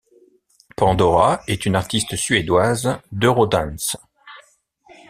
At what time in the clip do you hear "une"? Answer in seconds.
1.67-1.75